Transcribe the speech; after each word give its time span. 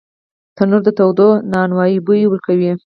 تنور 0.55 0.81
د 0.85 0.89
تودو 0.97 1.29
نانو 1.51 1.75
بوی 2.05 2.21
ورکوي 2.27 2.71